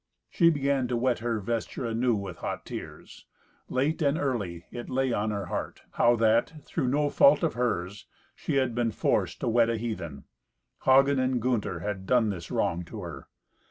[0.31, 3.27] She began to wet her vesture anew with hot tears.
[3.69, 8.07] Late and early it lay on her heart, how that, through no fault of hers,
[8.35, 10.23] she had been forced to wed a heathen.
[10.85, 13.27] Hagen and Gunther had done this wrong to her.